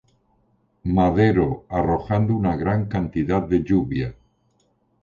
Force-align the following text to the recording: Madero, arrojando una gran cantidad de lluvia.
Madero, 0.95 1.67
arrojando 1.69 2.35
una 2.35 2.55
gran 2.55 2.87
cantidad 2.87 3.43
de 3.47 3.61
lluvia. 3.61 4.15